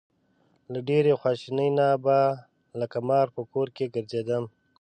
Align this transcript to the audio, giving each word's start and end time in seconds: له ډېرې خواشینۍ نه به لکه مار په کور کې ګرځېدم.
له 0.71 0.79
ډېرې 0.89 1.13
خواشینۍ 1.21 1.69
نه 1.79 1.87
به 2.03 2.17
لکه 2.81 2.97
مار 3.07 3.27
په 3.35 3.41
کور 3.51 3.67
کې 3.75 3.91
ګرځېدم. 3.95 4.43